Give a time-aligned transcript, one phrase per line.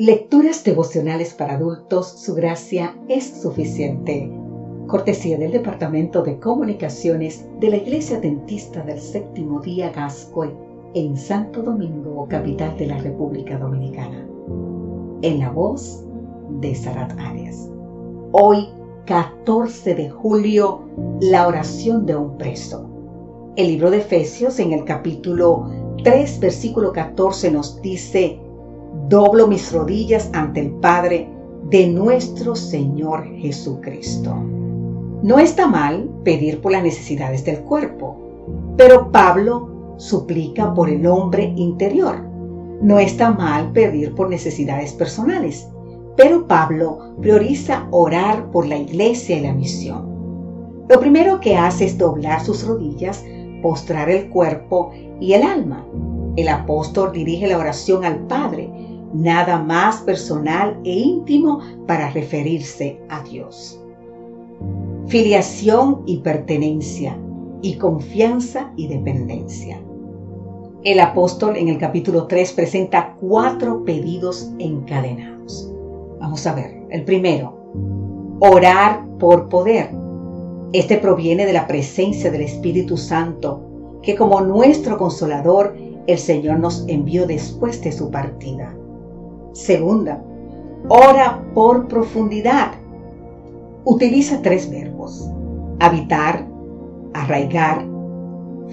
[0.00, 4.30] Lecturas devocionales para adultos, su gracia es suficiente.
[4.86, 10.54] Cortesía del Departamento de Comunicaciones de la Iglesia Dentista del Séptimo Día Gascoy
[10.94, 14.24] en Santo Domingo, capital de la República Dominicana.
[15.22, 16.04] En la voz
[16.60, 17.68] de Sarat Arias.
[18.30, 18.68] Hoy,
[19.06, 20.82] 14 de julio,
[21.20, 22.88] la oración de un preso.
[23.56, 25.68] El libro de Efesios en el capítulo
[26.04, 28.38] 3, versículo 14 nos dice,
[29.08, 31.28] doblo mis rodillas ante el Padre
[31.70, 34.34] de nuestro Señor Jesucristo.
[35.22, 38.16] No está mal pedir por las necesidades del cuerpo,
[38.76, 42.22] pero Pablo suplica por el hombre interior.
[42.82, 45.68] No está mal pedir por necesidades personales,
[46.16, 50.06] pero Pablo prioriza orar por la iglesia y la misión.
[50.88, 53.24] Lo primero que hace es doblar sus rodillas,
[53.62, 55.84] postrar el cuerpo y el alma.
[56.36, 58.87] El apóstol dirige la oración al Padre
[59.18, 63.80] nada más personal e íntimo para referirse a Dios.
[65.08, 67.18] Filiación y pertenencia,
[67.60, 69.80] y confianza y dependencia.
[70.84, 75.72] El apóstol en el capítulo 3 presenta cuatro pedidos encadenados.
[76.20, 76.78] Vamos a ver.
[76.90, 77.58] El primero,
[78.38, 79.90] orar por poder.
[80.72, 83.60] Este proviene de la presencia del Espíritu Santo,
[84.02, 85.74] que como nuestro consolador,
[86.06, 88.77] el Señor nos envió después de su partida.
[89.58, 90.22] Segunda,
[90.88, 92.74] ora por profundidad.
[93.84, 95.28] Utiliza tres verbos.
[95.80, 96.46] Habitar,
[97.12, 97.84] arraigar,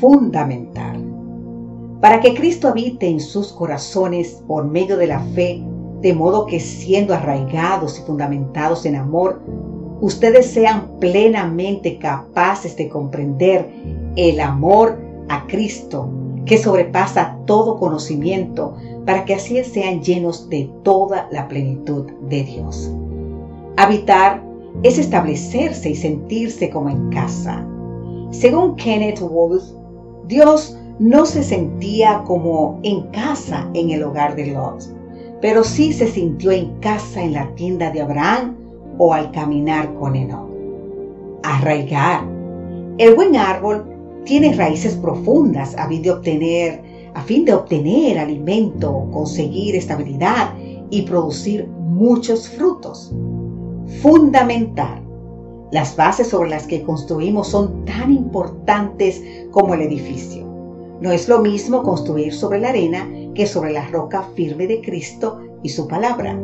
[0.00, 0.98] fundamentar.
[2.02, 5.64] Para que Cristo habite en sus corazones por medio de la fe,
[6.02, 9.40] de modo que siendo arraigados y fundamentados en amor,
[10.02, 13.72] ustedes sean plenamente capaces de comprender
[14.14, 14.98] el amor
[15.30, 16.10] a Cristo
[16.46, 22.90] que sobrepasa todo conocimiento, para que así sean llenos de toda la plenitud de Dios.
[23.76, 24.42] Habitar
[24.82, 27.66] es establecerse y sentirse como en casa.
[28.30, 29.64] Según Kenneth Wolf,
[30.26, 34.84] Dios no se sentía como en casa en el hogar de Lot,
[35.40, 38.56] pero sí se sintió en casa en la tienda de Abraham
[38.98, 40.48] o al caminar con Enoch.
[41.42, 42.24] Arraigar.
[42.98, 43.95] El buen árbol
[44.26, 46.82] tiene raíces profundas a fin de obtener,
[47.14, 50.52] a fin de obtener alimento, conseguir estabilidad
[50.90, 53.14] y producir muchos frutos.
[54.02, 55.02] Fundamental.
[55.72, 59.22] Las bases sobre las que construimos son tan importantes
[59.52, 60.44] como el edificio.
[61.00, 65.40] No es lo mismo construir sobre la arena que sobre la roca firme de Cristo
[65.62, 66.38] y su palabra.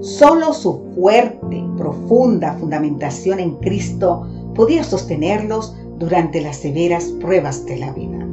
[0.00, 7.92] Solo su fuerte, profunda fundamentación en Cristo podía sostenerlos durante las severas pruebas de la
[7.92, 8.26] vida.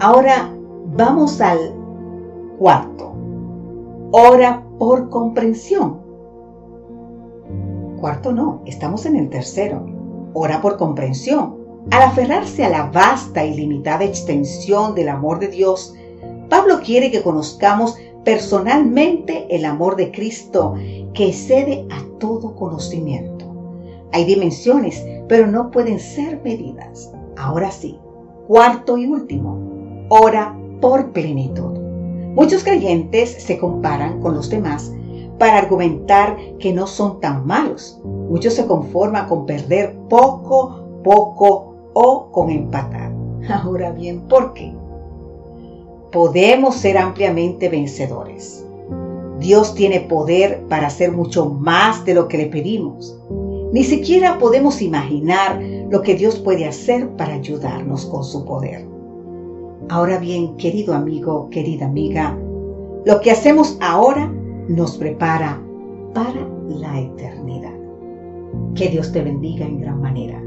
[0.00, 0.50] Ahora
[0.96, 1.74] vamos al
[2.58, 3.12] cuarto.
[4.12, 6.00] Ora por comprensión.
[8.00, 9.86] Cuarto no, estamos en el tercero.
[10.32, 11.60] Ora por comprensión.
[11.90, 15.94] Al aferrarse a la vasta y limitada extensión del amor de Dios,
[16.48, 20.74] Pablo quiere que conozcamos personalmente el amor de Cristo
[21.12, 23.39] que excede a todo conocimiento.
[24.12, 27.12] Hay dimensiones, pero no pueden ser medidas.
[27.36, 27.98] Ahora sí,
[28.46, 31.78] cuarto y último, ora por plenitud.
[32.34, 34.92] Muchos creyentes se comparan con los demás
[35.38, 38.00] para argumentar que no son tan malos.
[38.04, 43.12] Muchos se conforman con perder poco, poco o con empatar.
[43.48, 44.72] Ahora bien, ¿por qué?
[46.12, 48.64] Podemos ser ampliamente vencedores.
[49.38, 53.18] Dios tiene poder para hacer mucho más de lo que le pedimos.
[53.72, 58.84] Ni siquiera podemos imaginar lo que Dios puede hacer para ayudarnos con su poder.
[59.88, 62.36] Ahora bien, querido amigo, querida amiga,
[63.04, 64.32] lo que hacemos ahora
[64.68, 65.60] nos prepara
[66.14, 67.74] para la eternidad.
[68.74, 70.42] Que Dios te bendiga en gran manera.